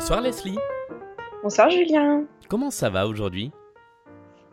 Bonsoir 0.00 0.22
Leslie. 0.22 0.56
Bonsoir 1.42 1.68
Julien. 1.68 2.24
Comment 2.48 2.70
ça 2.70 2.88
va 2.88 3.06
aujourd'hui? 3.06 3.52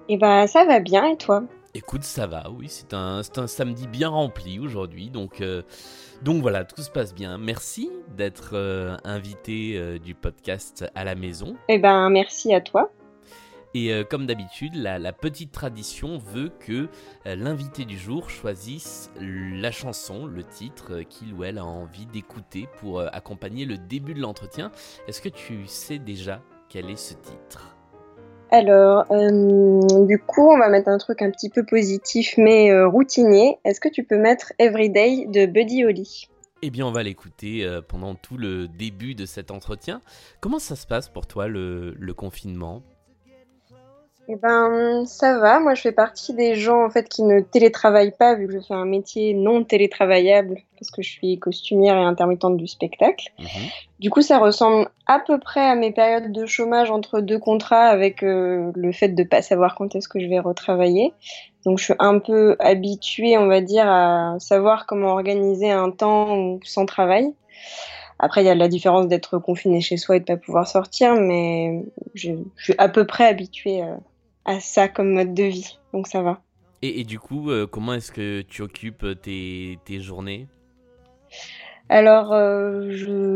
Eh 0.10 0.18
ben 0.18 0.46
ça 0.46 0.66
va 0.66 0.82
bien 0.82 1.06
et 1.06 1.16
toi? 1.16 1.42
Écoute, 1.74 2.04
ça 2.04 2.28
va, 2.28 2.50
oui, 2.52 2.66
c'est 2.68 2.94
un, 2.94 3.22
un, 3.38 3.48
samedi 3.48 3.88
bien 3.88 4.10
rempli 4.10 4.60
aujourd'hui, 4.60 5.10
donc, 5.10 5.40
euh, 5.40 5.62
donc 6.22 6.42
voilà, 6.42 6.66
tout 6.66 6.82
se 6.82 6.92
passe 6.92 7.16
bien. 7.16 7.38
Merci 7.38 7.90
d'être 8.18 8.56
euh, 8.56 8.98
invité 9.06 9.78
euh, 9.78 10.00
du 10.00 10.16
podcast 10.16 10.86
à 10.96 11.06
la 11.06 11.16
maison. 11.16 11.56
Eh 11.70 11.80
ben 11.80 12.10
merci 12.10 12.54
à 12.54 12.60
toi. 12.60 12.92
Et 13.80 14.04
comme 14.10 14.26
d'habitude, 14.26 14.74
la, 14.74 14.98
la, 14.98 15.14
petite 15.14 15.52
tradition 15.52 16.18
veut 16.18 16.50
que 16.60 16.88
l'invité 17.26 17.86
du 17.86 17.98
jour 17.98 18.30
choisisse 18.30 19.12
la 19.20 19.72
chanson, 19.72 20.26
le 20.26 20.44
titre 20.44 21.02
qu'il 21.02 21.34
ou 21.34 21.44
elle 21.44 21.60
a 21.60 21.66
envie 21.66 22.08
d'écouter 22.08 22.68
pour 22.80 23.02
accompagner 23.02 23.66
le 23.66 23.78
début 23.78 24.16
de 24.16 24.22
l'entretien. 24.22 24.72
Est-ce 25.08 25.22
que 25.22 25.30
tu 25.30 25.68
sais 25.68 26.00
déjà 26.00 26.42
quel 26.70 26.90
est 26.90 26.96
ce 26.96 27.14
titre? 27.14 27.78
Alors, 28.50 29.06
euh, 29.12 30.06
du 30.06 30.20
coup, 30.20 30.50
on 30.50 30.58
va 30.58 30.70
mettre 30.70 30.88
un 30.88 30.98
truc 30.98 31.22
un 31.22 31.32
petit 31.32 31.50
peu 31.50 31.66
positif 31.66 32.36
mais 32.38 32.72
euh, 32.72 32.88
routinier. 32.88 33.58
Est-ce 33.66 33.82
que 33.82 33.90
tu 33.90 34.04
peux 34.04 34.18
mettre 34.18 34.54
Everyday 34.58 35.26
de 35.28 35.46
Buddy 35.46 35.84
Holly? 35.84 36.30
Eh 36.62 36.70
bien, 36.70 36.86
on 36.88 36.92
va 36.92 37.04
l'écouter 37.04 37.66
euh, 37.66 37.82
pendant 37.82 38.16
tout 38.16 38.38
le 38.38 38.68
début 38.68 39.16
de 39.16 39.26
cet 39.26 39.52
entretien. 39.52 40.02
Comment 40.40 40.60
ça 40.60 40.76
se 40.76 40.88
passe 40.88 41.10
pour 41.10 41.28
toi 41.28 41.48
le, 41.48 41.94
le 42.00 42.14
confinement? 42.14 42.84
Eh 44.30 44.36
ben, 44.36 45.06
ça 45.06 45.40
va. 45.40 45.62
Moi, 45.62 45.74
je 45.74 45.82
fais 45.82 45.94
partie 45.94 46.34
des 46.34 46.56
gens 46.56 46.84
en 46.84 46.90
fait 46.90 47.08
qui 47.08 47.24
ne 47.24 47.40
télétravaillent 47.40 48.16
pas, 48.18 48.36
vu 48.36 48.48
que 48.48 48.54
je 48.54 48.60
fais 48.60 48.74
un 48.74 48.86
métier 48.86 49.34
non 49.34 49.64
télétravaillable, 49.64 50.58
parce 50.78 50.92
que 50.92 51.02
je 51.02 51.10
suis 51.10 51.40
costumière 51.40 51.96
et 51.96 52.04
intermittente 52.04 52.58
du 52.58 52.68
spectacle. 52.68 53.28
Mhm. 53.40 53.48
Du 54.00 54.10
coup, 54.10 54.22
ça 54.22 54.40
ressemble 54.40 54.90
à 55.06 55.20
peu 55.20 55.40
près 55.40 55.66
à 55.66 55.76
mes 55.76 55.92
périodes 55.92 56.34
de 56.34 56.46
chômage 56.46 56.92
entre 56.92 57.22
deux 57.22 57.40
contrats, 57.40 57.86
avec 57.86 58.22
euh, 58.22 58.72
le 58.76 58.92
fait 58.92 59.10
de 59.10 59.24
pas 59.24 59.42
savoir 59.42 59.76
quand 59.76 59.96
est-ce 59.96 60.10
que 60.10 60.20
je 60.20 60.28
vais 60.28 60.40
retravailler. 60.40 61.14
Donc, 61.66 61.80
je 61.80 61.86
suis 61.86 61.96
un 62.00 62.20
peu 62.20 62.58
habituée, 62.60 63.38
on 63.38 63.48
va 63.48 63.62
dire, 63.62 63.88
à 63.88 64.36
savoir 64.40 64.86
comment 64.88 65.12
organiser 65.12 65.72
un 65.72 65.92
temps 65.92 66.60
sans 66.64 66.86
travail. 66.86 67.34
Après, 68.20 68.42
il 68.42 68.48
y 68.48 68.50
a 68.50 68.56
la 68.56 68.68
différence 68.68 69.08
d'être 69.08 69.38
confiné 69.38 69.80
chez 69.80 69.96
soi 69.96 70.18
et 70.18 70.20
de 70.20 70.26
pas 70.26 70.38
pouvoir 70.38 70.68
sortir, 70.68 71.16
mais 71.16 71.84
je, 72.14 72.32
suis 72.58 72.74
à 72.78 72.90
peu 72.90 73.06
près 73.06 73.26
habituée. 73.26 73.84
Euh, 73.84 73.96
à 74.48 74.60
ça 74.60 74.88
comme 74.88 75.14
mode 75.14 75.36
de 75.36 75.44
vie. 75.44 75.78
Donc 75.94 76.08
ça 76.08 76.24
va. 76.24 76.42
Et, 76.84 77.04
du 77.04 77.20
coup, 77.20 77.50
euh, 77.50 77.66
comment 77.66 77.96
est-ce 77.96 78.12
que 78.12 78.42
tu 78.42 78.62
occupes 78.62 79.06
tes, 79.22 79.80
tes 79.86 80.00
journées? 80.00 80.48
Alors, 81.90 82.34
euh, 82.34 82.92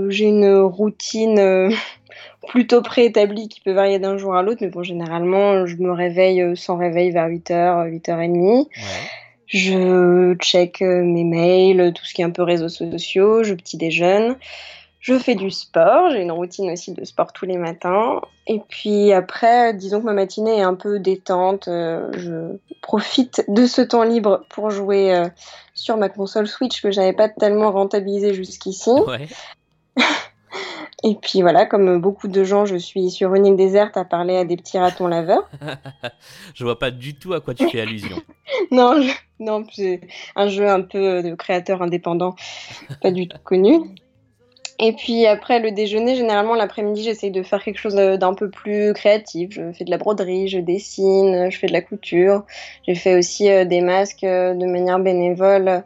j'ai 0.10 0.26
une 0.26 0.60
routine 0.60 1.40
euh, 1.40 1.72
plutôt 2.48 2.84
préétablie 2.84 3.48
qui 3.48 3.60
peut 3.62 3.72
varier 3.72 3.98
d'un 3.98 4.18
jour 4.18 4.36
à 4.36 4.44
l'autre, 4.44 4.60
mais 4.62 4.70
bon, 4.70 4.84
généralement, 4.84 5.66
je 5.66 5.76
me 5.78 5.92
réveille 5.92 6.56
sans 6.56 6.78
réveil 6.78 7.10
vers 7.10 7.28
8h, 7.28 7.90
8h30. 7.90 8.68
Je 9.48 10.36
check 10.36 10.82
mes 10.82 11.24
mails, 11.24 11.94
tout 11.94 12.06
ce 12.06 12.14
qui 12.14 12.22
est 12.22 12.26
un 12.26 12.30
peu 12.30 12.44
réseaux 12.44 12.70
sociaux, 12.70 13.44
je 13.44 13.54
petit 13.54 13.76
déjeune. 13.76 14.38
Je 15.02 15.18
fais 15.18 15.34
du 15.34 15.50
sport, 15.50 16.12
j'ai 16.12 16.22
une 16.22 16.32
routine 16.32 16.70
aussi 16.70 16.94
de 16.94 17.04
sport 17.04 17.34
tous 17.34 17.46
les 17.46 17.58
matins. 17.58 18.22
Et 18.46 18.62
puis 18.70 19.12
après, 19.12 19.74
disons 19.74 20.00
que 20.00 20.06
ma 20.06 20.14
matinée 20.14 20.60
est 20.60 20.64
un 20.64 20.76
peu 20.76 21.00
détente. 21.00 21.68
Euh, 21.68 22.08
je 22.14 22.56
profite 22.84 23.44
de 23.48 23.66
ce 23.66 23.82
temps 23.82 24.04
libre 24.04 24.46
pour 24.50 24.70
jouer 24.70 25.16
euh, 25.16 25.28
sur 25.74 25.98
ma 25.98 26.08
console 26.08 26.48
Switch 26.48 26.84
que 26.84 26.92
j'avais 26.92 27.14
pas 27.14 27.30
tellement 27.30 27.72
rentabilisé 27.72 28.36
jusqu'ici. 28.36 28.92
Et 31.04 31.16
puis 31.16 31.42
voilà, 31.42 31.66
comme 31.66 32.00
beaucoup 32.00 32.28
de 32.28 32.44
gens, 32.44 32.66
je 32.66 32.76
suis 32.76 33.10
sur 33.10 33.34
une 33.34 33.48
île 33.48 33.56
déserte 33.56 33.98
à 33.98 34.06
parler 34.06 34.38
à 34.38 34.46
des 34.46 34.56
petits 34.56 34.78
ratons 34.78 35.08
laveurs. 35.08 35.50
je 36.54 36.64
vois 36.64 36.78
pas 36.78 36.92
du 36.92 37.16
tout 37.16 37.34
à 37.34 37.42
quoi 37.42 37.56
tu 37.56 37.68
fais 37.70 37.82
allusion. 37.82 38.22
non, 38.72 39.04
non, 39.40 39.66
c'est 39.74 40.02
un 40.36 40.48
jeu 40.48 40.70
un 40.70 40.82
peu 40.82 41.24
de 41.24 41.34
créateur 41.34 41.82
indépendant, 41.82 42.36
pas 43.02 43.10
du 43.10 43.28
tout 43.28 43.40
connu. 43.44 43.80
Et 44.84 44.94
puis 44.94 45.28
après 45.28 45.60
le 45.60 45.70
déjeuner, 45.70 46.16
généralement 46.16 46.56
l'après-midi, 46.56 47.04
j'essaye 47.04 47.30
de 47.30 47.44
faire 47.44 47.64
quelque 47.64 47.78
chose 47.78 47.96
euh, 47.98 48.18
d'un 48.18 48.34
peu 48.34 48.50
plus 48.50 48.94
créatif. 48.94 49.52
Je 49.52 49.72
fais 49.74 49.86
de 49.86 49.92
la 49.92 50.00
broderie, 50.00 50.48
je 50.48 50.58
dessine, 50.58 51.52
je 51.52 51.58
fais 51.58 51.68
de 51.68 51.72
la 51.72 51.82
couture. 51.82 52.44
J'ai 52.88 52.96
fait 52.96 53.16
aussi 53.16 53.48
euh, 53.48 53.64
des 53.64 53.82
masques 53.82 54.24
euh, 54.24 54.56
de 54.56 54.66
manière 54.66 54.98
bénévole 54.98 55.84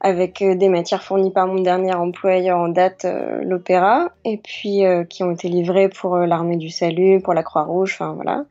avec 0.00 0.42
des 0.42 0.68
matières 0.68 1.04
fournies 1.04 1.30
par 1.30 1.46
mon 1.46 1.60
dernier 1.60 1.94
employeur 1.94 2.58
en 2.58 2.66
date, 2.66 3.06
l'Opéra, 3.42 4.10
et 4.24 4.36
puis 4.36 4.82
qui 5.08 5.22
ont 5.22 5.30
été 5.30 5.48
livrées 5.48 5.88
pour 5.88 6.16
l'Armée 6.16 6.56
du 6.56 6.70
Salut, 6.70 7.20
pour 7.20 7.34
la 7.34 7.44
Croix-Rouge, 7.44 7.92
enfin 7.92 8.12
voilà. 8.14 8.44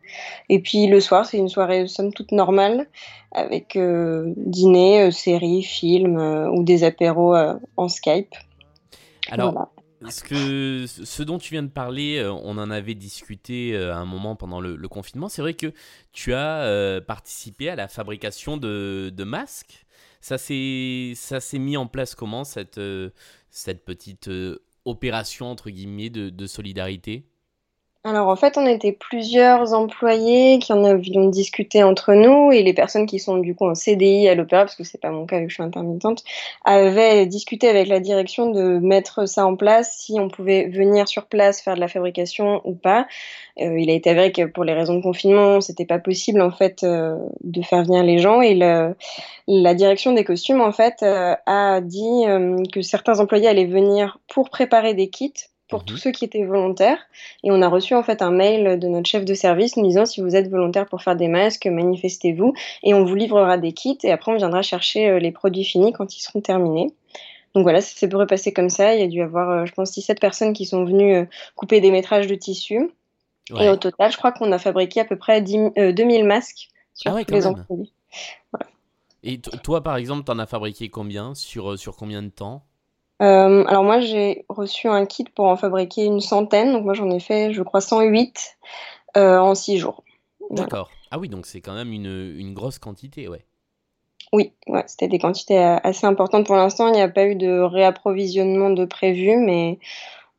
Et 0.47 0.59
puis 0.59 0.87
le 0.87 1.01
soir, 1.01 1.25
c'est 1.25 1.37
une 1.37 1.49
soirée 1.49 1.87
somme 1.87 2.13
toute 2.13 2.31
normale, 2.31 2.87
avec 3.33 3.77
dîner, 3.77 5.11
séries, 5.11 5.63
films 5.63 6.15
ou 6.53 6.63
des 6.63 6.85
apéros 6.85 7.35
en 7.75 7.89
Skype. 7.89 8.33
Alors, 9.29 9.67
ce, 10.09 10.23
que, 10.23 10.85
ce 10.87 11.23
dont 11.23 11.37
tu 11.37 11.53
viens 11.53 11.63
de 11.63 11.69
parler, 11.69 12.17
euh, 12.17 12.31
on 12.31 12.57
en 12.57 12.71
avait 12.71 12.95
discuté 12.95 13.75
euh, 13.75 13.93
à 13.93 13.97
un 13.97 14.05
moment 14.05 14.35
pendant 14.35 14.59
le, 14.59 14.77
confinement. 14.87 15.29
C'est 15.29 15.41
vrai 15.41 15.53
que 15.53 15.73
tu 16.11 16.33
as 16.33 16.63
euh, 16.63 17.01
participé 17.01 17.69
à 17.69 17.75
la 17.75 17.87
fabrication 17.87 18.57
de, 18.57 19.11
de 19.15 19.23
masques. 19.23 19.85
Ça 20.21 20.37
s'est 20.37 21.15
mis 21.53 21.77
en 21.77 21.87
place 21.87 22.15
comment, 22.15 22.43
cette, 22.43 22.79
cette 23.49 23.85
petite 23.85 24.29
opération, 24.85 25.49
entre 25.49 25.69
guillemets, 25.69 26.09
de, 26.11 26.29
de 26.29 26.47
solidarité? 26.47 27.30
Alors 28.03 28.29
en 28.29 28.35
fait, 28.35 28.57
on 28.57 28.65
était 28.65 28.93
plusieurs 28.93 29.73
employés 29.73 30.57
qui 30.57 30.73
en 30.73 30.83
avions 30.83 31.29
discuté 31.29 31.83
entre 31.83 32.13
nous 32.15 32.51
et 32.51 32.63
les 32.63 32.73
personnes 32.73 33.05
qui 33.05 33.19
sont 33.19 33.37
du 33.37 33.53
coup 33.53 33.67
en 33.67 33.75
CDI 33.75 34.27
à 34.27 34.33
l'opéra, 34.33 34.63
parce 34.63 34.75
que 34.75 34.83
c'est 34.83 34.97
pas 34.99 35.11
mon 35.11 35.27
cas 35.27 35.39
vu 35.39 35.49
je 35.49 35.53
suis 35.53 35.63
intermittente, 35.63 36.23
avaient 36.65 37.27
discuté 37.27 37.69
avec 37.69 37.87
la 37.87 37.99
direction 37.99 38.49
de 38.49 38.79
mettre 38.79 39.27
ça 39.27 39.45
en 39.45 39.55
place, 39.55 39.97
si 39.99 40.19
on 40.19 40.29
pouvait 40.29 40.67
venir 40.67 41.07
sur 41.07 41.27
place 41.27 41.61
faire 41.61 41.75
de 41.75 41.79
la 41.79 41.87
fabrication 41.87 42.61
ou 42.65 42.73
pas. 42.73 43.05
Euh, 43.59 43.77
il 43.79 43.91
a 43.91 43.93
été 43.93 44.09
avéré 44.09 44.31
que 44.31 44.45
pour 44.45 44.63
les 44.63 44.73
raisons 44.73 44.95
de 44.95 45.03
confinement, 45.03 45.61
c'était 45.61 45.85
pas 45.85 45.99
possible 45.99 46.41
en 46.41 46.51
fait 46.51 46.83
euh, 46.83 47.17
de 47.43 47.61
faire 47.61 47.83
venir 47.83 48.01
les 48.03 48.17
gens 48.17 48.41
et 48.41 48.55
la 48.55 49.73
direction 49.75 50.13
des 50.13 50.23
costumes 50.23 50.61
en 50.61 50.71
fait 50.71 51.03
euh, 51.03 51.35
a 51.45 51.81
dit 51.81 52.23
que 52.73 52.81
certains 52.81 53.19
employés 53.19 53.47
allaient 53.47 53.65
venir 53.65 54.17
pour 54.27 54.49
préparer 54.49 54.95
des 54.95 55.09
kits 55.11 55.33
pour 55.71 55.79
mhm. 55.79 55.85
tous 55.85 55.97
ceux 55.97 56.11
qui 56.11 56.25
étaient 56.25 56.43
volontaires. 56.43 56.99
Et 57.43 57.49
on 57.49 57.63
a 57.63 57.67
reçu 57.67 57.95
en 57.95 58.03
fait 58.03 58.21
un 58.21 58.29
mail 58.29 58.77
de 58.77 58.87
notre 58.87 59.09
chef 59.09 59.25
de 59.25 59.33
service 59.33 59.77
nous 59.77 59.87
disant 59.87 60.05
si 60.05 60.21
vous 60.21 60.35
êtes 60.35 60.49
volontaire 60.49 60.85
pour 60.85 61.01
faire 61.01 61.15
des 61.15 61.27
masques, 61.27 61.65
manifestez-vous 61.65 62.53
et 62.83 62.93
on 62.93 63.03
vous 63.03 63.15
livrera 63.15 63.57
des 63.57 63.71
kits 63.71 63.97
et 64.03 64.11
après 64.11 64.31
on 64.31 64.35
viendra 64.35 64.61
chercher 64.61 65.09
euh, 65.09 65.19
les 65.19 65.31
produits 65.31 65.63
finis 65.63 65.93
quand 65.93 66.15
ils 66.15 66.21
seront 66.21 66.41
terminés. 66.41 66.93
Donc 67.55 67.63
voilà, 67.63 67.81
ça 67.81 67.95
s'est 67.95 68.13
repasser 68.13 68.53
comme 68.53 68.69
ça. 68.69 68.93
Il 68.93 69.01
y 69.01 69.03
a 69.03 69.07
dû 69.07 69.17
y 69.17 69.21
avoir, 69.21 69.49
euh, 69.49 69.65
je 69.65 69.73
pense, 69.73 69.91
17 69.91 70.19
personnes 70.19 70.53
qui 70.53 70.65
sont 70.65 70.85
venues 70.85 71.15
euh, 71.15 71.25
couper 71.55 71.81
des 71.81 71.91
métrages 71.91 72.27
de 72.27 72.35
tissu. 72.35 72.91
Et 73.59 73.67
au 73.67 73.75
total, 73.75 74.11
je 74.11 74.17
crois 74.17 74.31
qu'on 74.31 74.49
a 74.53 74.59
fabriqué 74.59 75.01
à 75.01 75.05
peu 75.05 75.17
près 75.17 75.41
10, 75.41 75.71
2000 75.93 76.23
masques 76.23 76.69
sur 76.93 77.13
ah 77.13 77.23
tous 77.25 77.33
les 77.33 77.45
employés. 77.45 77.91
Et 79.23 79.41
toi, 79.41 79.83
par 79.83 79.97
exemple, 79.97 80.23
tu 80.23 80.31
en 80.31 80.39
as 80.39 80.45
fabriqué 80.45 80.87
combien 80.87 81.35
sur, 81.35 81.77
sur 81.77 81.97
combien 81.97 82.23
de 82.23 82.29
temps? 82.29 82.63
Euh, 83.21 83.63
alors 83.65 83.83
moi 83.83 83.99
j'ai 83.99 84.45
reçu 84.49 84.87
un 84.87 85.05
kit 85.05 85.25
pour 85.35 85.45
en 85.45 85.55
fabriquer 85.55 86.05
une 86.05 86.21
centaine, 86.21 86.73
donc 86.73 86.83
moi 86.83 86.93
j'en 86.93 87.09
ai 87.11 87.19
fait 87.19 87.53
je 87.53 87.61
crois 87.61 87.81
108 87.81 88.57
euh, 89.17 89.37
en 89.37 89.53
6 89.53 89.77
jours. 89.77 90.03
D'accord. 90.49 90.89
Ah 91.11 91.19
oui, 91.19 91.29
donc 91.29 91.45
c'est 91.45 91.61
quand 91.61 91.73
même 91.73 91.93
une, 91.93 92.35
une, 92.37 92.53
grosse 92.53 92.79
quantité, 92.79 93.27
ouais. 93.27 93.45
Oui, 94.33 94.53
ouais, 94.67 94.83
c'était 94.87 95.07
des 95.07 95.19
quantités 95.19 95.59
euh, 95.59 95.77
assez 95.83 96.05
importantes 96.05 96.45
pour 96.45 96.55
l'instant. 96.55 96.87
Il 96.87 96.93
n'y 96.93 97.01
a 97.01 97.09
pas 97.09 97.25
eu 97.25 97.35
de 97.35 97.59
réapprovisionnement 97.59 98.69
de 98.69 98.85
prévu, 98.85 99.35
mais 99.37 99.77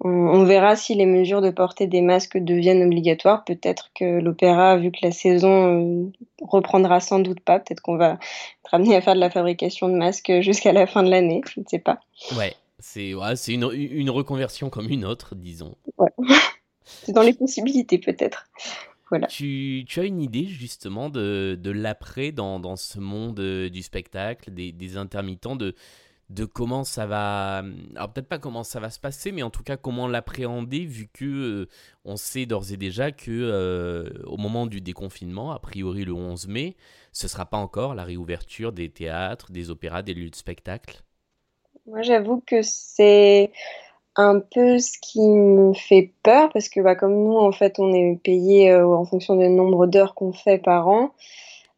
on, 0.01 0.45
verra 0.45 0.75
si 0.75 0.95
les 0.95 1.07
mesures 1.07 1.43
de 1.43 1.51
portée 1.51 1.87
des 1.87 2.01
masques 2.01 2.39
deviennent 2.39 2.83
obligatoires. 2.83 3.45
Peut-être 3.45 3.91
que 3.95 4.21
l'opéra, 4.21 4.77
vu 4.77 4.91
que 4.91 4.99
la 5.03 5.13
saison 5.13 6.11
reprendra 6.41 7.01
sans 7.01 7.21
doute 7.21 7.41
pas, 7.41 7.61
peut-être 7.61 7.81
qu'on 7.81 7.97
va 7.97 8.19
être 8.65 8.75
amené 8.75 8.97
à 8.97 9.01
faire 9.01 9.15
de 9.15 9.21
la 9.21 9.31
fabrication 9.31 9.89
de 9.89 9.95
masques 9.95 10.41
jusqu'à 10.41 10.73
la 10.73 10.87
fin 10.87 11.03
de 11.03 11.11
l'année, 11.11 11.43
je 11.47 11.61
ne 11.61 11.65
sais 11.69 11.79
pas. 11.79 12.01
Ouais, 12.37 12.55
c'est 12.83 13.15
ouais, 13.15 13.35
une, 13.49 13.71
une 13.73 14.11
reconversion 14.11 14.69
comme 14.69 14.89
une 14.89 15.05
autre, 15.05 15.35
disons. 15.35 15.77
Ouais. 15.99 16.11
c'est 16.85 17.13
dans 17.13 17.23
les 17.23 17.33
possibilités 17.33 17.99
peut-être. 17.99 18.47
Voilà. 19.09 19.27
Tu, 19.27 19.85
tu, 19.87 20.01
as 20.01 20.05
une 20.05 20.21
idée 20.21 20.47
justement 20.47 21.11
de, 21.11 21.59
de 21.61 21.71
l'après 21.71 22.33
dans, 22.33 22.59
dans, 22.59 22.77
ce 22.77 22.99
monde 22.99 23.41
euh, 23.41 23.69
du 23.69 23.83
spectacle, 23.83 24.51
des, 24.51 24.73
des, 24.73 24.97
intermittents, 24.97 25.55
de, 25.55 25.75
de 26.31 26.45
comment 26.47 26.83
ça 26.83 27.07
va. 27.07 27.63
Alors 27.95 28.13
peut-être 28.13 28.29
pas 28.29 28.39
comment 28.39 28.65
ça 28.65 28.81
va 28.81 28.89
se 28.89 28.99
passer, 28.99 29.31
mais 29.31 29.43
en 29.43 29.51
tout 29.51 29.63
cas 29.63 29.77
comment 29.77 30.09
l'appréhender, 30.09 30.87
vu 30.87 31.09
que 31.13 31.25
euh, 31.25 31.69
on 32.07 32.17
sait 32.17 32.47
d'ores 32.47 32.73
et 32.73 32.79
déjà 32.79 33.13
que 33.13 33.31
euh, 33.31 34.09
au 34.25 34.39
moment 34.39 34.67
du 34.67 34.81
déconfinement, 34.81 35.53
a 35.53 35.59
priori 35.59 36.05
le 36.05 36.15
11 36.15 36.49
mai, 36.49 36.77
ce 37.13 37.29
sera 37.29 37.45
pas 37.45 37.59
encore 37.59 37.95
la 37.95 38.05
réouverture 38.05 38.73
des 38.73 38.89
théâtres, 38.89 39.53
des 39.53 39.69
opéras, 39.69 40.03
des 40.03 40.15
lieux 40.15 40.31
de 40.31 40.37
spectacle. 40.37 41.03
Moi, 41.87 42.03
j'avoue 42.03 42.41
que 42.47 42.63
c'est 42.63 43.51
un 44.15 44.39
peu 44.41 44.79
ce 44.79 44.99
qui 45.01 45.21
me 45.21 45.73
fait 45.75 46.13
peur 46.23 46.51
parce 46.53 46.69
que 46.69 46.81
bah, 46.81 46.95
comme 46.95 47.15
nous, 47.15 47.37
en 47.37 47.51
fait, 47.51 47.79
on 47.79 47.93
est 47.93 48.21
payé 48.23 48.71
euh, 48.71 48.87
en 48.87 49.05
fonction 49.05 49.37
du 49.37 49.49
nombre 49.49 49.87
d'heures 49.87 50.15
qu'on 50.15 50.33
fait 50.33 50.59
par 50.59 50.89
an. 50.89 51.13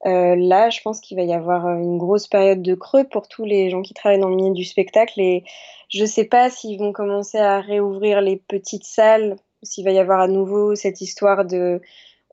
Euh, 0.06 0.37
là, 0.37 0.69
je 0.69 0.83
pense 0.83 1.01
qu'il 1.01 1.17
va 1.17 1.23
y 1.23 1.33
avoir 1.33 1.67
euh, 1.67 1.77
une 1.77 1.97
grosse 1.97 2.29
période 2.29 2.61
de 2.61 2.75
creux 2.75 3.05
pour 3.05 3.29
tous 3.29 3.45
les 3.45 3.71
gens 3.71 3.81
qui 3.81 3.95
travaillent 3.95 4.21
dans 4.21 4.29
le 4.29 4.37
milieu 4.37 4.53
du 4.53 4.65
spectacle. 4.65 5.19
Et 5.21 5.45
je 5.89 6.03
ne 6.03 6.06
sais 6.06 6.25
pas 6.27 6.51
s'ils 6.51 6.79
vont 6.79 6.93
commencer 6.93 7.39
à 7.39 7.61
réouvrir 7.61 8.21
les 8.21 8.37
petites 8.37 8.85
salles, 8.85 9.37
s'il 9.62 9.85
va 9.85 9.93
y 9.93 9.99
avoir 9.99 10.21
à 10.21 10.29
nouveau 10.29 10.75
cette 10.75 11.01
histoire 11.01 11.47
de 11.47 11.81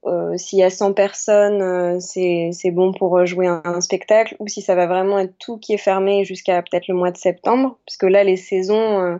euh, 0.05 0.35
s'il 0.37 0.59
y 0.59 0.63
a 0.63 0.69
100 0.69 0.93
personnes, 0.93 1.61
euh, 1.61 1.99
c'est 1.99 2.71
bon 2.71 2.91
pour 2.91 3.25
jouer 3.25 3.47
un, 3.47 3.61
un, 3.63 3.81
spectacle, 3.81 4.35
ou 4.39 4.47
si 4.47 4.61
ça 4.61 4.73
va 4.75 4.87
vraiment 4.87 5.19
être 5.19 5.37
tout 5.37 5.57
qui 5.57 5.73
est 5.73 5.77
fermé 5.77 6.25
jusqu'à 6.25 6.61
peut-être 6.61 6.87
le 6.87 6.95
mois 6.95 7.11
de 7.11 7.17
septembre, 7.17 7.77
parce 7.85 7.97
que 7.97 8.07
là, 8.07 8.23
les 8.23 8.37
saisons 8.37 8.99
euh, 8.99 9.17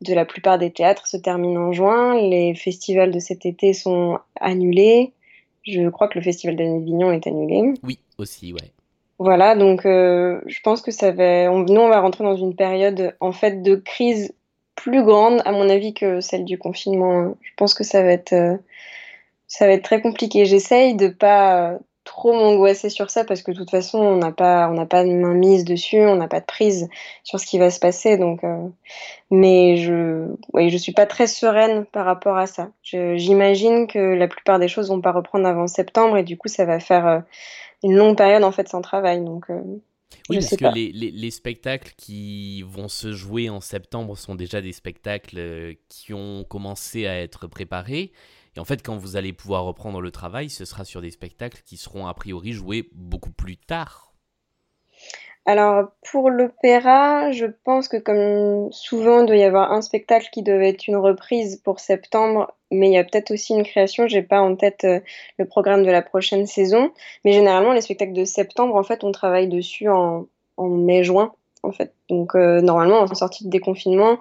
de 0.00 0.14
la 0.14 0.24
plupart 0.24 0.58
des 0.58 0.70
théâtres 0.70 1.06
se 1.06 1.16
terminent 1.16 1.68
en 1.68 1.72
juin, 1.72 2.16
les 2.16 2.54
festivals 2.54 3.10
de 3.10 3.18
cet 3.18 3.44
été 3.44 3.72
sont 3.74 4.18
annulés. 4.40 5.12
Je 5.62 5.88
crois 5.88 6.08
que 6.08 6.18
le 6.18 6.24
festival 6.24 6.56
d'Avignon 6.56 7.12
est 7.12 7.26
annulé. 7.26 7.74
Oui, 7.82 7.98
aussi, 8.18 8.52
ouais. 8.52 8.72
Voilà, 9.18 9.54
donc 9.54 9.86
euh, 9.86 10.40
je 10.46 10.60
pense 10.60 10.82
que 10.82 10.90
ça 10.90 11.12
va. 11.12 11.50
On, 11.50 11.60
nous, 11.60 11.80
on 11.80 11.88
va 11.88 12.00
rentrer 12.00 12.24
dans 12.24 12.36
une 12.36 12.56
période 12.56 13.14
en 13.20 13.32
fait 13.32 13.62
de 13.62 13.76
crise 13.76 14.34
plus 14.74 15.04
grande, 15.04 15.40
à 15.44 15.52
mon 15.52 15.68
avis, 15.68 15.94
que 15.94 16.20
celle 16.20 16.44
du 16.44 16.58
confinement. 16.58 17.36
Je 17.40 17.50
pense 17.56 17.74
que 17.74 17.84
ça 17.84 18.02
va 18.02 18.10
être 18.10 18.32
euh, 18.32 18.56
ça 19.46 19.66
va 19.66 19.72
être 19.72 19.84
très 19.84 20.00
compliqué. 20.00 20.46
J'essaye 20.46 20.94
de 20.94 21.08
pas 21.08 21.72
euh, 21.72 21.78
trop 22.04 22.32
m'angoisser 22.32 22.90
sur 22.90 23.10
ça 23.10 23.24
parce 23.24 23.42
que 23.42 23.50
de 23.50 23.56
toute 23.56 23.70
façon, 23.70 23.98
on 23.98 24.16
n'a 24.16 24.32
pas, 24.32 24.68
on 24.68 24.74
n'a 24.74 24.86
pas 24.86 25.04
de 25.04 25.10
main 25.10 25.34
mise 25.34 25.64
dessus, 25.64 26.00
on 26.00 26.16
n'a 26.16 26.28
pas 26.28 26.40
de 26.40 26.46
prise 26.46 26.88
sur 27.22 27.40
ce 27.40 27.46
qui 27.46 27.58
va 27.58 27.70
se 27.70 27.80
passer. 27.80 28.16
Donc, 28.16 28.44
euh, 28.44 28.68
mais 29.30 29.76
je, 29.76 30.26
oui, 30.52 30.70
je 30.70 30.76
suis 30.76 30.92
pas 30.92 31.06
très 31.06 31.26
sereine 31.26 31.84
par 31.86 32.04
rapport 32.04 32.36
à 32.36 32.46
ça. 32.46 32.70
J'imagine 32.82 33.86
que 33.86 33.98
la 33.98 34.28
plupart 34.28 34.58
des 34.58 34.68
choses 34.68 34.88
vont 34.88 35.00
pas 35.00 35.12
reprendre 35.12 35.46
avant 35.46 35.66
septembre 35.66 36.16
et 36.18 36.24
du 36.24 36.36
coup, 36.36 36.48
ça 36.48 36.64
va 36.64 36.80
faire 36.80 37.06
euh, 37.06 37.20
une 37.82 37.94
longue 37.94 38.16
période 38.16 38.44
en 38.44 38.52
fait 38.52 38.68
sans 38.68 38.80
travail. 38.80 39.22
Donc, 39.22 39.46
oui, 40.30 40.38
parce 40.38 40.56
que 40.56 40.74
les, 40.74 40.92
les, 40.92 41.10
les, 41.10 41.30
spectacles 41.30 41.92
qui 41.96 42.62
vont 42.62 42.88
se 42.88 43.12
jouer 43.12 43.50
en 43.50 43.60
septembre 43.60 44.16
sont 44.16 44.34
déjà 44.34 44.62
des 44.62 44.72
spectacles 44.72 45.74
qui 45.88 46.14
ont 46.14 46.44
commencé 46.44 47.06
à 47.06 47.20
être 47.20 47.46
préparés. 47.46 48.12
Et 48.56 48.60
en 48.60 48.64
fait, 48.64 48.82
quand 48.82 48.96
vous 48.96 49.16
allez 49.16 49.32
pouvoir 49.32 49.64
reprendre 49.64 50.00
le 50.00 50.10
travail, 50.10 50.48
ce 50.48 50.64
sera 50.64 50.84
sur 50.84 51.00
des 51.00 51.10
spectacles 51.10 51.62
qui 51.64 51.76
seront 51.76 52.06
a 52.06 52.14
priori 52.14 52.52
joués 52.52 52.88
beaucoup 52.92 53.32
plus 53.32 53.56
tard. 53.56 54.14
Alors, 55.46 55.88
pour 56.10 56.30
l'opéra, 56.30 57.30
je 57.30 57.44
pense 57.64 57.88
que 57.88 57.98
comme 57.98 58.72
souvent, 58.72 59.20
il 59.20 59.26
doit 59.26 59.36
y 59.36 59.42
avoir 59.42 59.72
un 59.72 59.82
spectacle 59.82 60.28
qui 60.32 60.42
devait 60.42 60.70
être 60.70 60.88
une 60.88 60.96
reprise 60.96 61.60
pour 61.62 61.80
septembre, 61.80 62.54
mais 62.70 62.88
il 62.88 62.94
y 62.94 62.98
a 62.98 63.04
peut-être 63.04 63.30
aussi 63.30 63.52
une 63.52 63.62
création. 63.62 64.08
J'ai 64.08 64.22
pas 64.22 64.40
en 64.40 64.56
tête 64.56 64.84
euh, 64.84 65.00
le 65.38 65.44
programme 65.44 65.84
de 65.84 65.90
la 65.90 66.00
prochaine 66.00 66.46
saison, 66.46 66.92
mais 67.24 67.32
généralement, 67.32 67.72
les 67.72 67.82
spectacles 67.82 68.14
de 68.14 68.24
septembre, 68.24 68.74
en 68.74 68.82
fait, 68.84 69.04
on 69.04 69.12
travaille 69.12 69.48
dessus 69.48 69.88
en, 69.90 70.26
mai-juin, 70.58 71.34
en 71.62 71.72
fait. 71.72 71.92
Donc, 72.08 72.34
euh, 72.34 72.62
normalement, 72.62 73.00
en 73.00 73.14
sortie 73.14 73.44
de 73.44 73.50
déconfinement, 73.50 74.18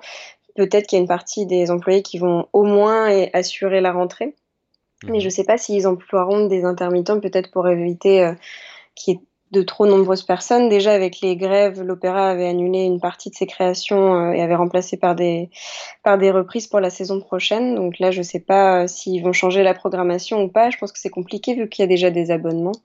peut-être 0.55 0.87
qu'il 0.87 0.97
y 0.97 0.99
a 0.99 1.01
une 1.01 1.07
partie 1.07 1.45
des 1.45 1.71
employés 1.71 2.01
qui 2.01 2.17
vont 2.17 2.47
au 2.53 2.63
moins 2.63 3.09
assurer 3.33 3.81
la 3.81 3.91
rentrée. 3.91 4.35
Mais 5.03 5.19
je 5.19 5.25
ne 5.25 5.29
mhm. 5.29 5.35
sais 5.35 5.43
pas 5.43 5.57
s'ils 5.57 5.87
emploieront 5.87 6.47
des 6.47 6.63
intermittents, 6.63 7.19
peut-être 7.19 7.51
pour 7.51 7.67
éviter 7.67 8.23
euh, 8.23 8.33
qu'il 8.95 9.13
y 9.13 9.17
ait 9.17 9.21
de 9.51 9.61
trop 9.61 9.85
nombreuses 9.85 10.23
personnes. 10.23 10.69
Déjà, 10.69 10.93
avec 10.93 11.21
les 11.21 11.35
grèves, 11.35 11.81
l'opéra 11.81 12.29
avait 12.29 12.47
annulé 12.47 12.83
une 12.83 12.99
partie 12.99 13.29
de 13.29 13.35
ses 13.35 13.45
créations 13.45 14.15
euh, 14.15 14.31
et 14.31 14.41
avait 14.41 14.55
remplacé 14.55 14.97
par 14.97 15.13
des, 15.13 15.49
par 16.03 16.17
des 16.17 16.31
reprises 16.31 16.67
pour 16.67 16.79
la 16.79 16.89
saison 16.89 17.19
prochaine. 17.19 17.75
Donc 17.75 17.99
là, 17.99 18.11
je 18.11 18.19
ne 18.19 18.23
sais 18.23 18.39
pas 18.39 18.83
euh, 18.83 18.87
s'ils 18.87 19.21
vont 19.23 19.33
changer 19.33 19.61
la 19.63 19.73
programmation 19.73 20.41
ou 20.43 20.47
pas. 20.47 20.69
Je 20.69 20.77
pense 20.77 20.91
que 20.91 20.99
c'est 20.99 21.09
compliqué 21.09 21.53
vu 21.53 21.69
qu'il 21.69 21.83
y 21.83 21.85
a 21.85 21.87
déjà 21.87 22.09
des 22.09 22.31
abonnements. 22.31 22.75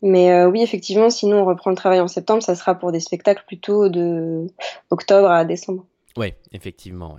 Mais 0.00 0.44
oui, 0.44 0.62
effectivement, 0.62 1.10
sinon 1.10 1.40
on 1.40 1.44
reprend 1.44 1.70
le 1.70 1.76
travail 1.76 1.98
en 1.98 2.06
septembre, 2.06 2.40
ça 2.40 2.54
sera 2.54 2.76
pour 2.76 2.92
des 2.92 3.00
spectacles 3.00 3.42
plutôt 3.48 3.88
de 3.88 4.46
octobre 4.90 5.28
à 5.28 5.44
décembre. 5.44 5.84
Oui, 6.16 6.32
effectivement. 6.52 7.18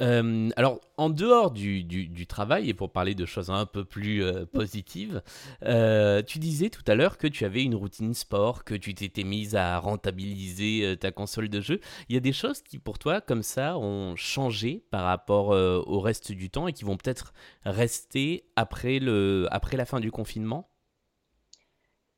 Euh, 0.00 0.48
alors, 0.56 0.80
en 0.96 1.10
dehors 1.10 1.50
du, 1.50 1.84
du, 1.84 2.26
travail, 2.26 2.70
et 2.70 2.74
pour 2.74 2.90
parler 2.90 3.14
de 3.14 3.26
choses 3.26 3.50
un 3.50 3.66
peu 3.66 3.84
plus 3.84 4.22
euh, 4.22 4.46
positives, 4.46 5.22
euh, 5.64 6.22
tu 6.22 6.38
disais 6.38 6.70
tout 6.70 6.84
à 6.86 6.94
l'heure 6.94 7.18
que 7.18 7.26
tu 7.26 7.44
avais 7.44 7.62
une 7.62 7.74
routine 7.74 8.14
sport, 8.14 8.64
que 8.64 8.74
tu 8.74 8.94
t'étais 8.94 9.24
mise 9.24 9.54
à 9.54 9.78
rentabiliser 9.78 10.96
ta 10.98 11.10
console 11.10 11.48
de 11.48 11.60
jeu. 11.60 11.80
Il 12.08 12.14
y 12.14 12.16
a 12.16 12.20
des 12.20 12.32
choses 12.32 12.62
qui, 12.62 12.78
pour 12.78 12.98
toi, 12.98 13.20
comme 13.20 13.42
ça, 13.42 13.76
ont 13.76 14.16
changé 14.16 14.84
par 14.90 15.04
rapport 15.04 15.48
au 15.48 16.00
reste 16.00 16.32
du 16.32 16.48
temps 16.48 16.68
et 16.68 16.72
qui 16.72 16.84
vont 16.84 16.96
peut-être 16.96 17.34
rester 17.64 18.44
après, 18.56 18.98
le, 18.98 19.46
après 19.50 19.76
la 19.76 19.84
fin 19.84 20.00
du 20.00 20.10
confinement? 20.10 20.71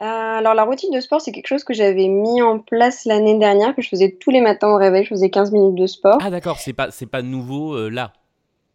Euh, 0.02 0.06
alors 0.06 0.55
la 0.55 0.64
routine 0.64 0.91
de 0.91 1.00
sport, 1.00 1.20
c'est 1.20 1.31
quelque 1.31 1.46
chose 1.46 1.64
que 1.64 1.73
j'avais 1.73 2.08
mis 2.08 2.43
en 2.43 2.58
place 2.58 3.05
l'année 3.05 3.38
dernière, 3.38 3.76
que 3.76 3.82
je 3.82 3.88
faisais 3.88 4.11
tous 4.11 4.31
les 4.31 4.41
matins 4.41 4.69
au 4.69 4.76
réveil, 4.76 5.05
je 5.05 5.11
faisais 5.11 5.31
15 5.31 5.52
minutes 5.52 5.76
de 5.76 5.87
sport. 5.87 6.19
Ah 6.20 6.31
d'accord, 6.31 6.58
c'est 6.58 6.73
pas, 6.73 6.91
c'est 6.91 7.06
pas 7.06 7.23
nouveau 7.23 7.75
euh, 7.75 7.88
là? 7.88 8.12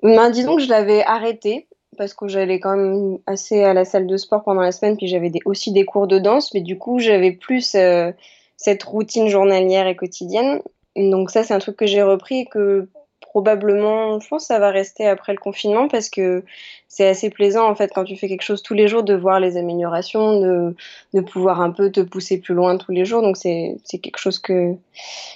Ben, 0.02 0.30
Disons 0.30 0.56
que 0.56 0.62
je 0.62 0.70
l'avais 0.70 1.04
arrêté, 1.04 1.68
parce 1.98 2.14
que 2.14 2.30
j'allais 2.30 2.62
quand 2.62 2.78
même 2.78 3.18
assez 3.28 3.62
à 3.64 3.74
la 3.74 3.84
salle 3.84 4.08
de 4.08 4.16
sport 4.16 4.44
pendant 4.44 4.62
la 4.62 4.72
semaine, 4.72 4.96
puis 4.96 5.08
j'avais 5.08 5.32
aussi 5.44 5.74
des 5.74 5.84
cours 5.84 6.08
de 6.08 6.20
danse, 6.20 6.54
mais 6.54 6.62
du 6.62 6.78
coup 6.78 7.00
j'avais 7.00 7.34
plus 7.34 7.76
euh, 7.76 8.14
cette 8.56 8.84
routine 8.84 9.28
journalière 9.28 9.88
et 9.88 9.98
quotidienne. 9.98 10.62
Donc 10.96 11.32
ça 11.32 11.44
c'est 11.44 11.54
un 11.54 11.60
truc 11.60 11.76
que 11.76 11.86
j'ai 11.86 12.02
repris 12.02 12.40
et 12.40 12.46
que 12.46 12.88
probablement, 13.30 14.20
je 14.20 14.28
pense 14.28 14.44
que 14.44 14.48
ça 14.48 14.60
va 14.60 14.72
rester 14.72 15.08
après 15.08 15.34
le 15.34 15.38
confinement 15.38 15.88
parce 15.88 16.10
que 16.10 16.44
c'est 16.88 17.08
assez 17.08 17.30
plaisant 17.30 17.70
en 17.70 17.76
fait 17.76 17.92
quand 17.94 18.04
tu 18.04 18.18
fais 18.18 18.28
quelque 18.28 18.42
chose 18.42 18.64
tous 18.64 18.74
les 18.74 18.88
jours 18.88 19.04
de 19.04 19.14
voir 19.14 19.40
les 19.40 19.56
améliorations, 19.56 20.42
de, 20.42 20.76
de 21.14 21.22
pouvoir 21.22 21.62
un 21.62 21.70
peu 21.70 21.92
te 21.92 22.00
pousser 22.00 22.40
plus 22.40 22.56
loin 22.56 22.78
tous 22.78 22.92
les 22.92 23.06
jours. 23.06 23.22
Donc 23.22 23.38
c'est 23.38 23.78
quelque 24.02 24.18
chose 24.18 24.40
que, 24.40 24.74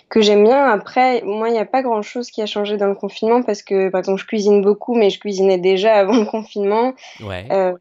que 0.10 0.22
j'aime 0.22 0.44
bien. 0.44 0.66
Après, 0.66 1.22
moi, 1.24 1.50
il 1.50 1.52
n'y 1.52 1.60
a 1.60 1.66
pas 1.66 1.84
grand 1.84 2.02
chose 2.02 2.32
qui 2.32 2.42
a 2.42 2.48
changé 2.48 2.78
dans 2.78 2.88
le 2.88 2.96
confinement 2.96 3.44
parce 3.44 3.62
que 3.62 3.90
par 3.90 4.00
exemple, 4.00 4.20
je 4.20 4.26
cuisine 4.26 4.64
beaucoup, 4.64 4.96
mais 4.96 5.12
je 5.12 5.20
cuisinais 5.20 5.60
déjà 5.60 5.94
avant 5.94 6.18
le 6.18 6.26
confinement. 6.26 6.94
Ouais. 7.24 7.46
Euh, 7.52 7.74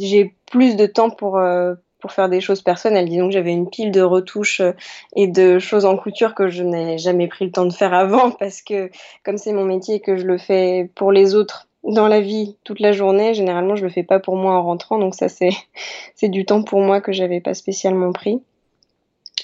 J'ai 0.00 0.34
plus 0.50 0.76
de 0.76 0.86
temps 0.86 1.10
pour, 1.10 1.36
euh, 1.36 1.74
pour 2.02 2.12
faire 2.12 2.28
des 2.28 2.40
choses 2.40 2.60
personnelles. 2.60 3.08
Disons 3.08 3.28
que 3.28 3.32
j'avais 3.32 3.52
une 3.52 3.70
pile 3.70 3.92
de 3.92 4.02
retouches 4.02 4.60
euh, 4.60 4.72
et 5.16 5.28
de 5.28 5.58
choses 5.58 5.86
en 5.86 5.96
couture 5.96 6.34
que 6.34 6.48
je 6.48 6.64
n'ai 6.64 6.98
jamais 6.98 7.28
pris 7.28 7.46
le 7.46 7.52
temps 7.52 7.64
de 7.64 7.72
faire 7.72 7.94
avant 7.94 8.30
parce 8.38 8.60
que 8.60 8.90
comme 9.24 9.38
c'est 9.38 9.52
mon 9.52 9.64
métier 9.64 9.94
et 9.94 10.00
que 10.00 10.16
je 10.16 10.26
le 10.26 10.36
fais 10.36 10.90
pour 10.94 11.12
les 11.12 11.34
autres 11.34 11.68
dans 11.84 12.08
la 12.08 12.20
vie 12.20 12.56
toute 12.64 12.80
la 12.80 12.92
journée, 12.92 13.34
généralement 13.34 13.76
je 13.76 13.84
le 13.84 13.90
fais 13.90 14.02
pas 14.02 14.20
pour 14.20 14.36
moi 14.36 14.54
en 14.54 14.62
rentrant, 14.62 14.98
donc 14.98 15.14
ça 15.14 15.28
c'est 15.28 15.50
c'est 16.14 16.28
du 16.28 16.44
temps 16.44 16.62
pour 16.62 16.80
moi 16.80 17.00
que 17.00 17.12
j'avais 17.12 17.40
pas 17.40 17.54
spécialement 17.54 18.12
pris. 18.12 18.42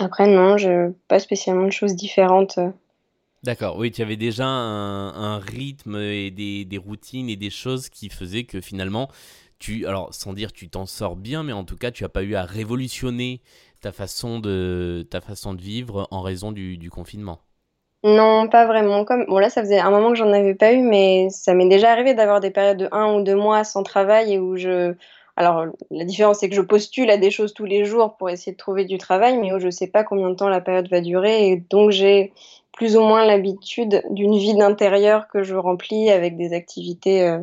Après 0.01 0.27
non, 0.27 0.59
je 0.59 0.93
pas 1.07 1.21
spécialement 1.21 1.67
de 1.67 1.73
choses 1.73 1.95
différentes. 1.95 2.59
D'accord, 3.45 3.77
oui, 3.79 3.93
tu 3.93 4.03
avais 4.03 4.17
déjà 4.17 4.47
un, 4.47 5.39
rythme 5.39 5.97
et 5.97 6.33
des, 6.33 6.79
routines 6.79 7.29
et 7.31 7.37
des 7.37 7.51
choses 7.51 7.89
qui 7.89 8.09
faisaient 8.09 8.43
que 8.43 8.61
finalement 8.61 9.09
tu, 9.59 9.87
alors 9.87 10.13
sans 10.15 10.33
dire 10.33 10.53
tu 10.53 10.69
t'en 10.69 10.87
sors 10.87 11.17
bien, 11.17 11.43
mais 11.43 11.53
en 11.53 11.65
tout 11.65 11.77
cas 11.77 11.91
tu 11.91 12.03
n'as 12.03 12.09
pas 12.09 12.23
eu 12.23 12.35
à 12.35 12.45
révolutionner 12.45 13.41
ta 13.81 13.93
façon 13.93 14.39
de, 14.39 15.07
ta 15.11 15.21
façon 15.21 15.55
de 15.55 15.61
vivre 15.61 16.09
en 16.11 16.21
raison 16.21 16.53
du, 16.53 16.91
confinement. 16.91 17.39
Non, 18.05 18.49
pas 18.49 18.67
vraiment. 18.67 19.05
Comme 19.05 19.27
bon 19.27 19.39
là, 19.39 19.51
ça 19.51 19.63
faisait 19.63 19.79
un 19.79 19.91
moment 19.91 20.11
que 20.11 20.17
j'en 20.17 20.33
avais 20.33 20.55
pas 20.55 20.73
eu, 20.73 20.83
mais 20.83 21.29
ça 21.31 21.55
m'est 21.55 21.69
déjà 21.69 21.91
arrivé 21.91 22.15
d'avoir 22.15 22.41
des 22.41 22.51
périodes 22.51 22.79
de 22.79 22.89
un 22.93 23.15
ou 23.15 23.23
deux 23.23 23.35
mois 23.35 23.65
sans 23.65 23.83
travail 23.83 24.35
et 24.35 24.39
où 24.39 24.57
je, 24.57 24.95
alors 25.37 25.67
la 25.91 26.05
différence 26.05 26.39
c'est 26.39 26.49
que 26.49 26.55
je 26.55 26.61
postule 26.61 27.11
à 27.11 27.17
des 27.17 27.31
choses 27.31 27.55
tous 27.55 27.65
les 27.65 27.85
jours 27.85 28.17
pour 28.17 28.31
essayer 28.31 28.53
de 28.53 28.57
trouver 28.57 28.85
du 28.85 28.99
travail, 28.99 29.39
mais 29.39 29.53
où 29.53 29.59
je 29.59 29.71
sais 29.71 29.89
pas 29.89 30.05
combien 30.05 30.31
de 30.31 30.35
temps 30.35 30.49
la 30.49 30.61
période 30.61 30.89
va 30.89 31.01
durer 31.01 31.49
et 31.49 31.57
donc 31.57 31.91
j'ai 31.91 32.33
plus 32.73 32.97
ou 32.97 33.01
moins 33.01 33.25
l'habitude 33.25 34.03
d'une 34.11 34.39
vie 34.39 34.55
d'intérieur 34.55 35.27
que 35.27 35.43
je 35.43 35.57
remplis 35.57 36.11
avec 36.11 36.37
des 36.37 36.53
activités 36.53 37.27
euh, 37.27 37.41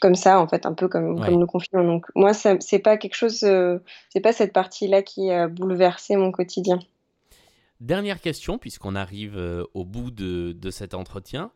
comme 0.00 0.14
ça, 0.14 0.40
en 0.40 0.48
fait, 0.48 0.66
un 0.66 0.74
peu 0.74 0.88
comme, 0.88 1.20
comme 1.24 1.40
le 1.40 1.46
confinement. 1.46 1.84
Donc, 1.84 2.06
moi, 2.14 2.32
c'est 2.34 2.78
pas 2.78 2.96
quelque 2.96 3.14
chose, 3.14 3.42
euh, 3.44 3.78
c'est 4.10 4.20
pas 4.20 4.32
cette 4.32 4.52
partie-là 4.52 5.02
qui 5.02 5.30
a 5.30 5.48
bouleversé 5.48 6.16
mon 6.16 6.32
quotidien. 6.32 6.78
Dernière 7.80 8.20
question, 8.20 8.58
puisqu'on 8.58 8.94
arrive 8.94 9.36
euh, 9.36 9.64
au 9.74 9.84
bout 9.84 10.10
de, 10.10 10.52
de 10.52 10.70
cet 10.70 10.94
entretien. 10.94 11.50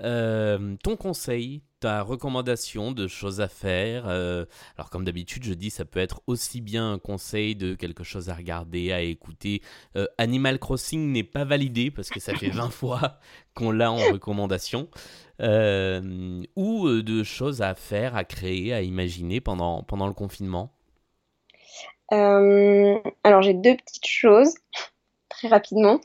Euh, 0.00 0.76
ton 0.82 0.96
conseil, 0.96 1.62
ta 1.80 2.02
recommandation 2.02 2.92
de 2.92 3.06
choses 3.06 3.40
à 3.40 3.48
faire 3.48 4.06
Alors, 4.06 4.90
comme 4.90 5.04
d'habitude, 5.04 5.44
je 5.44 5.52
dis 5.52 5.70
ça 5.70 5.84
peut 5.84 6.00
être 6.00 6.22
aussi 6.26 6.60
bien 6.60 6.92
un 6.92 6.98
conseil 6.98 7.54
de 7.54 7.74
quelque 7.74 8.04
chose 8.04 8.30
à 8.30 8.34
regarder, 8.34 8.92
à 8.92 9.02
écouter. 9.02 9.60
Animal 10.16 10.58
Crossing 10.58 11.12
n'est 11.12 11.22
pas 11.22 11.44
validé 11.44 11.90
parce 11.90 12.08
que 12.08 12.20
ça 12.20 12.34
fait 12.34 12.48
20 12.50 12.70
fois 12.70 13.18
qu'on 13.54 13.70
l'a 13.70 13.92
en 13.92 14.12
recommandation. 14.12 14.88
Euh, 15.42 16.42
ou 16.56 16.86
euh, 16.86 17.02
de 17.02 17.22
choses 17.22 17.60
à 17.60 17.74
faire, 17.74 18.16
à 18.16 18.24
créer, 18.24 18.72
à 18.72 18.80
imaginer 18.80 19.40
pendant, 19.40 19.82
pendant 19.82 20.06
le 20.06 20.14
confinement? 20.14 20.72
Euh, 22.12 22.98
Alors 23.22 23.42
j'ai 23.42 23.52
deux 23.52 23.76
petites 23.76 24.06
choses, 24.06 24.54
très 25.36 25.48
rapidement, 25.48 26.00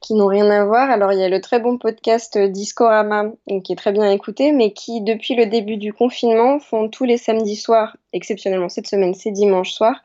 qui 0.00 0.14
n'ont 0.14 0.26
rien 0.26 0.50
à 0.50 0.64
voir. 0.64 0.90
Alors, 0.90 1.12
il 1.12 1.18
y 1.18 1.24
a 1.24 1.28
le 1.28 1.40
très 1.40 1.60
bon 1.60 1.78
podcast 1.78 2.36
Discorama, 2.36 3.30
qui 3.64 3.72
est 3.72 3.76
très 3.76 3.92
bien 3.92 4.10
écouté, 4.10 4.52
mais 4.52 4.72
qui, 4.72 5.00
depuis 5.00 5.34
le 5.34 5.46
début 5.46 5.76
du 5.78 5.92
confinement, 5.92 6.58
font 6.58 6.88
tous 6.88 7.04
les 7.04 7.16
samedis 7.16 7.56
soirs, 7.56 7.96
exceptionnellement 8.12 8.68
cette 8.68 8.86
semaine, 8.86 9.14
c'est 9.14 9.30
dimanche 9.30 9.72
soir, 9.72 10.02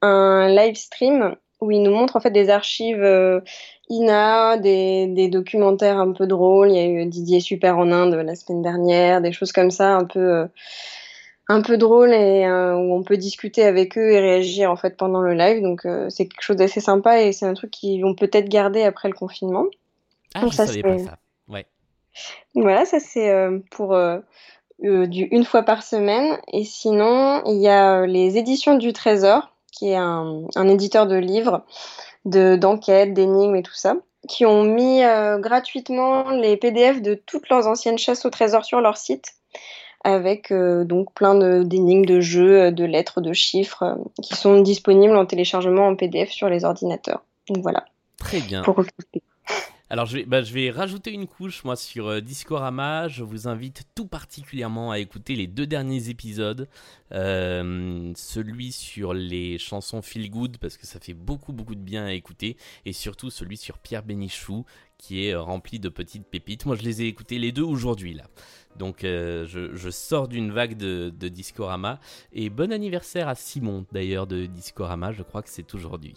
un 0.00 0.48
live 0.48 0.76
stream 0.76 1.36
où 1.60 1.70
ils 1.70 1.82
nous 1.82 1.92
montrent 1.92 2.16
en 2.16 2.20
fait 2.20 2.30
des 2.30 2.50
archives 2.50 3.02
euh, 3.02 3.40
INA, 3.88 4.56
des, 4.56 5.28
documentaires 5.28 5.98
un 5.98 6.12
peu 6.12 6.26
drôles. 6.26 6.70
Il 6.70 6.76
y 6.76 6.80
a 6.80 6.86
eu 6.86 7.06
Didier 7.06 7.40
Super 7.40 7.78
en 7.78 7.92
Inde 7.92 8.14
la 8.14 8.34
semaine 8.34 8.62
dernière, 8.62 9.20
des 9.20 9.32
choses 9.32 9.52
comme 9.52 9.70
ça, 9.70 9.90
un 9.90 10.04
peu, 10.04 10.18
euh, 10.18 10.46
un 11.48 11.62
peu 11.62 11.76
drôles 11.76 12.12
et 12.12 12.44
euh, 12.46 12.74
où 12.74 12.94
on 12.94 13.02
peut 13.02 13.16
discuter 13.16 13.64
avec 13.64 13.98
eux 13.98 14.10
et 14.10 14.20
réagir 14.20 14.70
en 14.70 14.76
fait 14.76 14.96
pendant 14.96 15.20
le 15.20 15.34
live. 15.34 15.62
Donc 15.62 15.86
c'est 16.08 16.26
quelque 16.26 16.42
chose 16.42 16.56
d'assez 16.56 16.80
sympa 16.80 17.22
et 17.22 17.32
c'est 17.32 17.46
un 17.46 17.54
truc 17.54 17.70
qu'ils 17.70 18.02
vont 18.02 18.14
peut-être 18.14 18.48
garder 18.48 18.82
après 18.82 19.08
le 19.08 19.14
confinement. 19.14 19.66
Ah, 20.34 20.40
Donc, 20.40 20.52
je 20.52 20.56
ça, 20.56 20.66
savais 20.66 20.82
pas 20.82 20.98
ça. 20.98 21.18
Ouais. 21.48 21.66
Voilà, 22.54 22.84
ça 22.84 23.00
c'est 23.00 23.32
pour 23.70 23.96
du 24.80 25.24
une 25.24 25.44
fois 25.44 25.62
par 25.62 25.82
semaine. 25.82 26.38
Et 26.52 26.64
sinon, 26.64 27.42
il 27.46 27.60
y 27.60 27.68
a 27.68 28.06
les 28.06 28.38
éditions 28.38 28.76
du 28.76 28.92
Trésor 28.92 29.52
qui 29.72 29.88
est 29.88 29.96
un, 29.96 30.68
éditeur 30.68 31.06
de 31.08 31.16
livres, 31.16 31.64
de, 32.24 32.54
d'enquêtes, 32.54 33.14
d'énigmes 33.14 33.56
et 33.56 33.62
tout 33.62 33.74
ça, 33.74 33.96
qui 34.28 34.46
ont 34.46 34.62
mis 34.62 35.02
euh, 35.02 35.38
gratuitement 35.38 36.30
les 36.30 36.56
PDF 36.56 37.02
de 37.02 37.14
toutes 37.14 37.48
leurs 37.48 37.66
anciennes 37.66 37.98
chasses 37.98 38.24
au 38.24 38.30
trésor 38.30 38.64
sur 38.64 38.80
leur 38.80 38.96
site, 38.96 39.32
avec 40.04 40.50
euh, 40.50 40.84
donc 40.84 41.12
plein 41.14 41.62
d'énigmes, 41.62 42.04
de, 42.04 42.20
jeux, 42.20 42.72
de 42.72 42.84
lettres, 42.84 43.20
de 43.20 43.32
chiffres, 43.32 43.82
euh, 43.82 43.94
qui 44.22 44.34
sont 44.34 44.60
disponibles 44.60 45.16
en 45.16 45.26
téléchargement 45.26 45.88
en 45.88 45.96
PDF 45.96 46.30
sur 46.30 46.48
les 46.48 46.64
ordinateurs. 46.64 47.24
Donc 47.48 47.58
voilà. 47.62 47.84
Très 48.18 48.40
bien. 48.40 48.62
Alors 49.92 50.06
je 50.06 50.16
vais, 50.16 50.24
bah, 50.24 50.40
je 50.40 50.54
vais 50.54 50.70
rajouter 50.70 51.12
une 51.12 51.26
couche 51.26 51.64
moi 51.64 51.76
sur 51.76 52.06
euh, 52.06 52.20
Discorama. 52.22 53.08
Je 53.08 53.22
vous 53.22 53.46
invite 53.46 53.82
tout 53.94 54.06
particulièrement 54.06 54.90
à 54.90 54.98
écouter 54.98 55.36
les 55.36 55.46
deux 55.46 55.66
derniers 55.66 56.08
épisodes. 56.08 56.66
Euh, 57.14 58.12
celui 58.16 58.72
sur 58.72 59.12
les 59.12 59.58
chansons 59.58 60.02
Feel 60.02 60.30
Good 60.30 60.58
parce 60.58 60.76
que 60.76 60.86
ça 60.86 60.98
fait 60.98 61.14
beaucoup 61.14 61.52
beaucoup 61.52 61.74
de 61.74 61.80
bien 61.80 62.06
à 62.06 62.12
écouter. 62.12 62.56
Et 62.84 62.92
surtout 62.92 63.30
celui 63.30 63.56
sur 63.56 63.78
Pierre 63.78 64.02
Bénichou 64.02 64.64
qui 64.98 65.26
est 65.26 65.34
euh, 65.34 65.40
rempli 65.40 65.78
de 65.78 65.88
petites 65.88 66.26
pépites. 66.26 66.66
Moi 66.66 66.76
je 66.76 66.82
les 66.82 67.02
ai 67.02 67.06
écoutés 67.06 67.38
les 67.38 67.52
deux 67.52 67.62
aujourd'hui 67.62 68.14
là. 68.14 68.24
Donc 68.76 69.04
euh, 69.04 69.44
je, 69.46 69.90
sors 69.90 70.28
d'une 70.28 70.50
vague 70.50 70.76
de, 70.76 71.10
Discorama. 71.28 71.98
Et 72.32 72.48
bon 72.48 72.72
anniversaire 72.72 73.28
à 73.28 73.34
Simon 73.34 73.84
d'ailleurs 73.92 74.26
de 74.26 74.46
Discorama, 74.46 75.12
je 75.12 75.22
crois 75.22 75.42
que 75.42 75.50
c'est 75.50 75.74
aujourd'hui. 75.74 76.14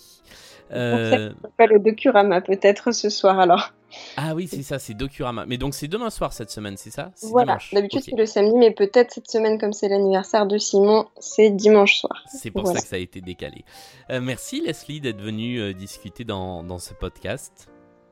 Euh... 0.71 1.33
Pas 1.57 1.67
le 1.67 1.79
Docurama 1.79 2.41
peut-être 2.41 2.93
ce 2.93 3.09
soir 3.09 3.39
alors. 3.39 3.73
Ah 4.18 4.34
oui, 4.36 4.48
c'est 4.48 4.63
ça, 4.63 4.80
c'est 4.80 4.94
Docurama. 4.94 5.46
Mais 5.46 5.58
donc 5.58 5.74
c'est 5.74 5.88
demain 5.88 6.10
soir 6.10 6.34
cette 6.34 6.50
semaine, 6.50 6.77
c'est 6.77 6.89
ça? 6.89 7.12
Voilà, 7.24 7.58
d'habitude 7.72 8.01
c'est 8.04 8.15
le 8.15 8.25
samedi, 8.25 8.56
mais 8.58 8.72
peut-être 8.72 9.12
cette 9.12 9.30
semaine, 9.30 9.60
comme 9.60 9.74
c'est 9.74 9.89
l'anniversaire 9.89 10.46
de 10.46 10.58
Simon, 10.58 11.08
c'est 11.20 11.50
dimanche 11.50 12.00
soir. 12.00 12.24
C'est 12.27 12.51
pour 12.51 12.68
ça 12.68 12.75
que 12.75 12.88
ça 12.88 12.96
a 12.96 13.00
été 13.00 13.22
décalé. 13.22 13.63
Euh, 14.10 14.22
merci 14.22 14.62
Leslie 14.62 15.01
d'être 15.01 15.22
venue 15.22 15.60
euh, 15.60 15.74
discuter 15.74 16.24
dans, 16.24 16.63
dans 16.63 16.80
ce 16.80 16.94
podcast. 16.94 17.70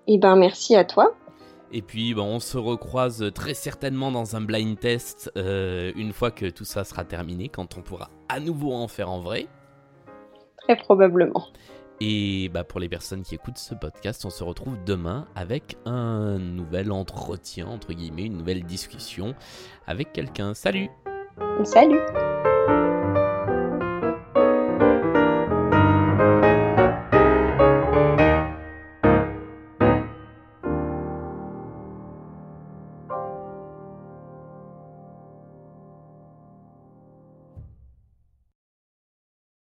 Et 0.07 0.15
eh 0.15 0.17
ben 0.17 0.35
merci 0.35 0.75
à 0.75 0.83
toi. 0.83 1.15
Et 1.71 1.81
puis 1.81 2.13
bon, 2.13 2.25
on 2.25 2.39
se 2.39 2.57
recroise 2.57 3.31
très 3.33 3.55
certainement 3.55 4.11
dans 4.11 4.35
un 4.35 4.41
blind 4.41 4.79
test 4.79 5.31
euh, 5.37 5.91
une 5.95 6.13
fois 6.13 6.29
que 6.29 6.45
tout 6.45 6.65
ça 6.65 6.83
sera 6.83 7.03
terminé, 7.03 7.49
quand 7.49 7.77
on 7.77 7.81
pourra 7.81 8.09
à 8.29 8.39
nouveau 8.39 8.73
en 8.73 8.87
faire 8.87 9.09
en 9.09 9.19
vrai. 9.19 9.47
Très 10.57 10.75
probablement. 10.75 11.47
Et 12.05 12.49
bah, 12.49 12.65
pour 12.65 12.81
les 12.81 12.89
personnes 12.89 13.23
qui 13.23 13.33
écoutent 13.33 13.57
ce 13.57 13.73
podcast, 13.73 14.25
on 14.25 14.29
se 14.29 14.43
retrouve 14.43 14.75
demain 14.85 15.25
avec 15.35 15.77
un 15.85 16.37
nouvel 16.37 16.91
entretien, 16.91 17.65
entre 17.67 17.93
guillemets, 17.93 18.25
une 18.25 18.37
nouvelle 18.37 18.65
discussion 18.65 19.35
avec 19.87 20.11
quelqu'un. 20.11 20.53
Salut 20.53 20.89
Salut 21.63 22.01